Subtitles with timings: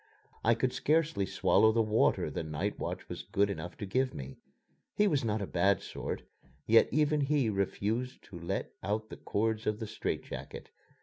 [0.43, 4.37] I could scarcely swallow the water the night watch was good enough to give me.
[4.95, 6.23] He was not a bad sort;
[6.65, 10.71] yet even he refused to let out the cords of the strait jacket.